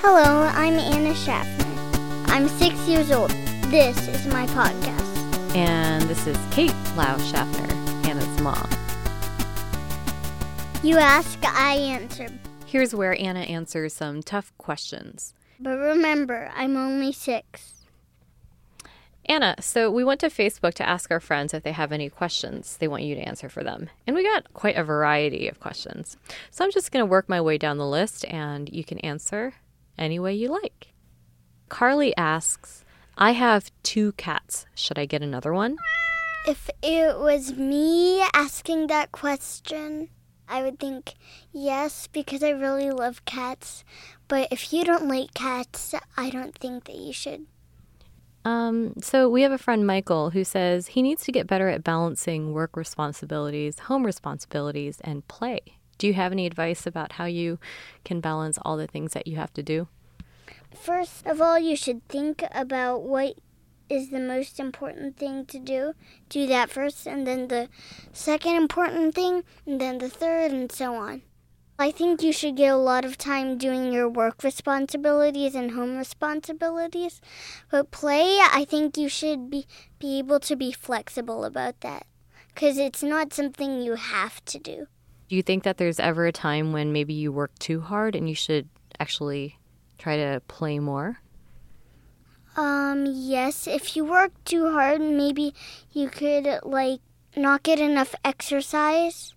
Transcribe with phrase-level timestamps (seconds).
[0.00, 2.32] Hello, I'm Anna Schaffner.
[2.32, 3.30] I'm six years old.
[3.62, 5.56] This is my podcast.
[5.56, 7.74] And this is Kate Lau Schaffner,
[8.08, 8.70] Anna's mom.
[10.84, 12.28] You ask, I answer.
[12.64, 15.34] Here's where Anna answers some tough questions.
[15.58, 17.82] But remember, I'm only six.
[19.26, 22.76] Anna, so we went to Facebook to ask our friends if they have any questions
[22.76, 23.90] they want you to answer for them.
[24.06, 26.16] And we got quite a variety of questions.
[26.52, 29.54] So I'm just going to work my way down the list and you can answer
[29.98, 30.92] any way you like.
[31.68, 32.84] Carly asks,
[33.16, 34.66] I have two cats.
[34.74, 35.76] Should I get another one?
[36.46, 40.08] If it was me asking that question,
[40.48, 41.14] I would think
[41.52, 43.84] yes, because I really love cats.
[44.28, 47.46] But if you don't like cats, I don't think that you should.
[48.44, 51.84] Um, so we have a friend, Michael, who says he needs to get better at
[51.84, 55.60] balancing work responsibilities, home responsibilities, and play.
[55.98, 57.58] Do you have any advice about how you
[58.04, 59.88] can balance all the things that you have to do?
[60.74, 63.34] First of all, you should think about what
[63.88, 65.94] is the most important thing to do.
[66.28, 67.68] Do that first, and then the
[68.12, 71.22] second important thing, and then the third, and so on.
[71.80, 75.96] I think you should get a lot of time doing your work responsibilities and home
[75.96, 77.20] responsibilities.
[77.70, 79.66] But play, I think you should be,
[80.00, 82.06] be able to be flexible about that.
[82.52, 84.88] Because it's not something you have to do.
[85.28, 88.28] Do you think that there's ever a time when maybe you work too hard and
[88.28, 89.58] you should actually
[89.98, 91.20] try to play more?
[92.56, 93.66] Um, yes.
[93.66, 95.54] If you work too hard, maybe
[95.92, 97.00] you could, like,
[97.36, 99.34] not get enough exercise.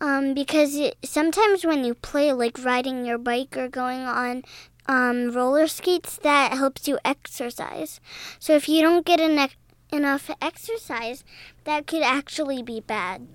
[0.00, 4.42] Um, because it, sometimes when you play, like riding your bike or going on
[4.86, 8.00] um, roller skates, that helps you exercise.
[8.38, 9.56] So if you don't get enough
[9.92, 11.24] enough exercise,
[11.64, 13.26] that could actually be bad.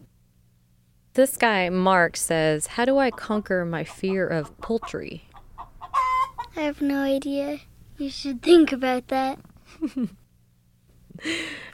[1.13, 5.27] This guy, Mark, says, How do I conquer my fear of poultry?
[6.55, 7.59] I have no idea.
[7.97, 9.37] You should think about that.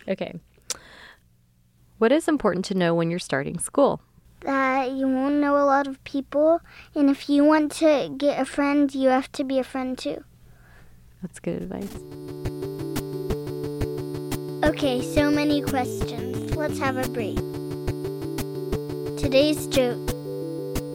[0.07, 0.39] okay.
[1.99, 4.01] What is important to know when you're starting school?
[4.41, 6.61] That you won't know a lot of people,
[6.95, 10.23] and if you want to get a friend, you have to be a friend too.
[11.21, 11.95] That's good advice.
[14.63, 16.55] Okay, so many questions.
[16.55, 17.37] Let's have a break.
[19.17, 19.97] Today's joke.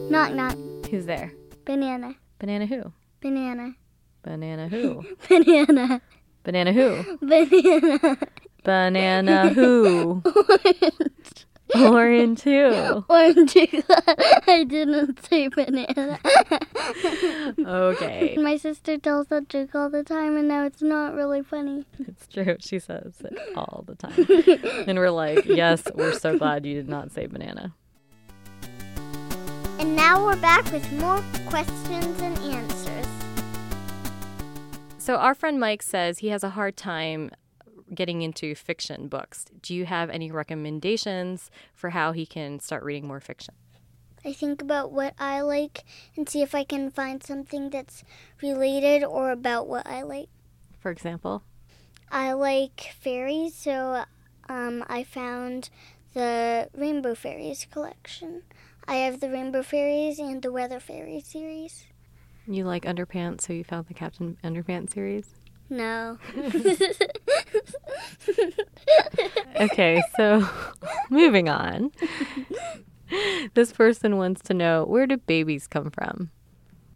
[0.09, 0.55] Knock knock.
[0.89, 1.33] Who's there?
[1.65, 2.15] Banana.
[2.39, 2.93] Banana who?
[3.21, 3.75] Banana.
[4.21, 5.03] Banana who?
[5.29, 6.01] Banana.
[6.43, 7.17] Banana who?
[7.21, 8.17] Banana.
[8.63, 10.23] Banana who?
[11.75, 13.03] Orange who?
[13.09, 13.57] Orange.
[14.47, 16.19] I didn't say banana.
[17.59, 18.37] Okay.
[18.37, 21.85] My sister tells that joke all the time, and now it's not really funny.
[21.99, 22.55] It's true.
[22.59, 24.83] She says it all the time.
[24.87, 27.73] and we're like, yes, we're so glad you did not say banana.
[30.03, 33.07] And now we're back with more questions and answers.
[34.97, 37.31] So, our friend Mike says he has a hard time
[37.95, 39.45] getting into fiction books.
[39.61, 43.55] Do you have any recommendations for how he can start reading more fiction?
[44.25, 45.85] I think about what I like
[46.17, 48.03] and see if I can find something that's
[48.41, 50.27] related or about what I like.
[50.81, 51.43] For example,
[52.11, 54.03] I like fairies, so
[54.49, 55.69] um, I found
[56.13, 58.43] the Rainbow Fairies collection.
[58.87, 61.85] I have the Rainbow Fairies and the Weather Fairies series.
[62.47, 65.35] you like Underpants, so you found the Captain Underpants series?
[65.69, 66.17] No.
[69.59, 70.47] Okay, so
[71.09, 71.91] moving on.
[73.53, 76.31] This person wants to know where do babies come from?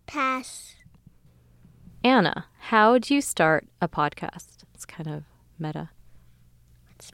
[0.07, 0.75] Pass.
[2.03, 4.63] Anna, how do you start a podcast?
[4.73, 5.23] It's kind of
[5.59, 5.91] meta.
[6.87, 7.11] What's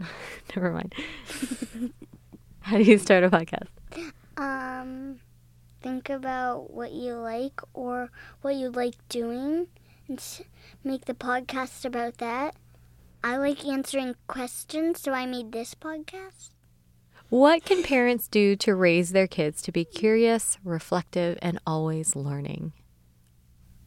[0.00, 0.10] meta?
[0.56, 0.94] Never mind.
[2.62, 3.68] how do you start a podcast?
[5.82, 8.10] Think about what you like or
[8.42, 9.68] what you like doing
[10.08, 10.22] and
[10.84, 12.54] make the podcast about that.
[13.24, 16.50] I like answering questions, so I made this podcast.
[17.28, 22.72] What can parents do to raise their kids to be curious, reflective, and always learning?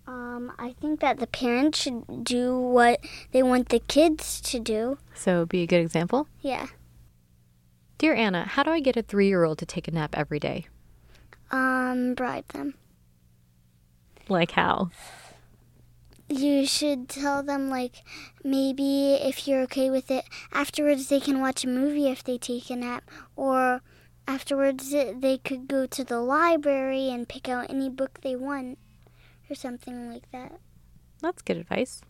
[0.07, 2.99] Um, I think that the parents should do what
[3.31, 4.97] they want the kids to do.
[5.13, 6.27] So, be a good example.
[6.41, 6.67] Yeah.
[7.97, 10.39] Dear Anna, how do I get a three year old to take a nap every
[10.39, 10.67] day?
[11.53, 12.73] Um, bribe them.
[14.27, 14.89] Like how?
[16.27, 17.97] You should tell them, like,
[18.43, 22.71] maybe if you're okay with it, afterwards they can watch a movie if they take
[22.71, 23.03] a nap,
[23.35, 23.81] or
[24.27, 28.79] afterwards they could go to the library and pick out any book they want,
[29.47, 30.59] or something like that.
[31.21, 32.01] That's good advice.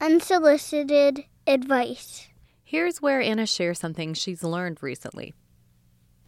[0.00, 2.28] Unsolicited advice.
[2.64, 5.34] Here's where Anna shares something she's learned recently.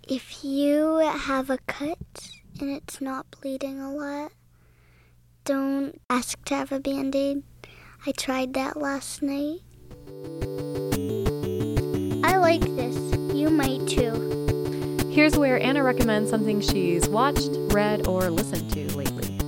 [0.07, 2.29] If you have a cut
[2.61, 4.33] and it's not bleeding a lot,
[5.47, 7.43] don't ask to have a band aid.
[8.05, 9.61] I tried that last night.
[12.23, 12.97] I like this.
[13.35, 15.09] You might too.
[15.11, 19.39] Here's where Anna recommends something she's watched, read, or listened to lately.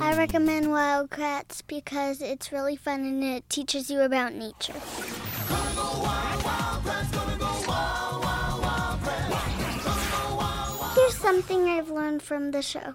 [0.00, 4.74] I recommend Wild Kratts because it's really fun and it teaches you about nature.
[11.30, 12.94] Something I've learned from the show.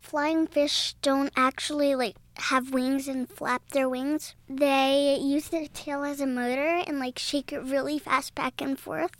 [0.00, 4.34] Flying fish don't actually like have wings and flap their wings.
[4.48, 8.76] They use their tail as a motor and like shake it really fast back and
[8.76, 9.12] forth.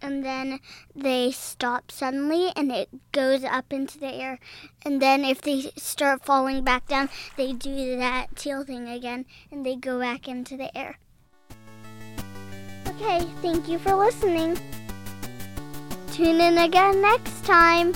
[0.00, 0.58] And then
[0.96, 4.38] they stop suddenly and it goes up into the air.
[4.82, 9.66] And then if they start falling back down, they do that tail thing again and
[9.66, 10.98] they go back into the air.
[12.88, 14.56] Okay, thank you for listening.
[16.14, 17.92] Tune in again next time.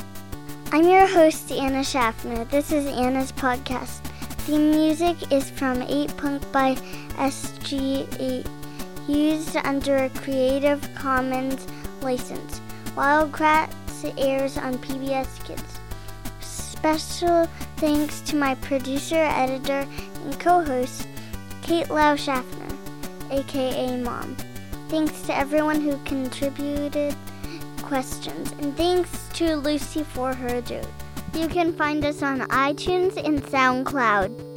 [0.72, 2.44] I'm your host, Anna Schaffner.
[2.46, 4.04] This is Anna's podcast.
[4.38, 6.74] Theme music is from 8 Punk by
[7.14, 8.44] SG8,
[9.06, 11.64] used under a Creative Commons
[12.02, 12.60] license.
[12.96, 15.78] Wild Kratts airs on PBS Kids.
[16.40, 19.86] Special thanks to my producer, editor,
[20.24, 21.06] and co host,
[21.62, 22.76] Kate Lau Schaffner,
[23.30, 24.36] aka Mom.
[24.88, 27.14] Thanks to everyone who contributed
[27.88, 30.86] questions, and thanks to Lucy for her joke.
[31.34, 34.47] You can find us on iTunes and SoundCloud.